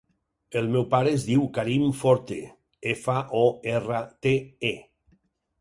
[0.61, 2.37] El meu pare es diu Karim Forte:
[2.95, 4.35] efa, o, erra, te,
[4.73, 4.77] e.